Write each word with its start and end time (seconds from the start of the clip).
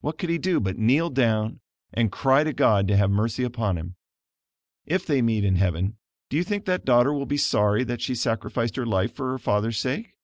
What 0.00 0.18
could 0.18 0.28
he 0.28 0.36
do 0.36 0.60
but 0.60 0.76
kneel 0.76 1.08
down 1.08 1.60
and 1.90 2.12
cry 2.12 2.44
to 2.44 2.52
God 2.52 2.86
to 2.88 2.96
have 2.98 3.10
mercy 3.10 3.42
upon 3.42 3.78
him? 3.78 3.96
If 4.84 5.06
they 5.06 5.22
meet 5.22 5.46
in 5.46 5.56
heaven, 5.56 5.96
do 6.28 6.36
you 6.36 6.44
think 6.44 6.66
that 6.66 6.84
daughter 6.84 7.10
will 7.14 7.24
be 7.24 7.38
sorry 7.38 7.82
that 7.84 8.02
she 8.02 8.14
sacrificed 8.14 8.76
her 8.76 8.84
life 8.84 9.14
for 9.14 9.30
her 9.30 9.38
father's 9.38 9.78
sake? 9.78 10.14